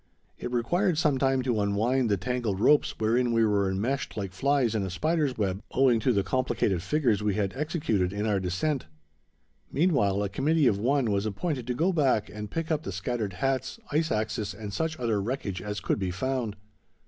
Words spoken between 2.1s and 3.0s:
tangled ropes